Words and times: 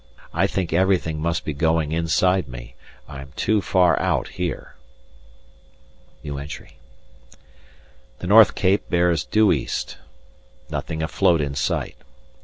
I 0.33 0.47
think 0.47 0.73
everything 0.73 1.21
must 1.21 1.45
be 1.45 1.53
going 1.53 1.91
inside 1.91 2.47
me. 2.47 2.73
I 3.07 3.21
am 3.21 3.33
too 3.35 3.61
far 3.61 3.99
out 3.99 4.29
here. 4.29 4.73
The 6.23 6.71
North 8.25 8.55
Cape 8.55 8.89
bears 8.89 9.23
due 9.23 9.51
east. 9.51 9.99
Nothing 10.71 11.03
afloat 11.03 11.39
in 11.39 11.53
sight. 11.53 11.97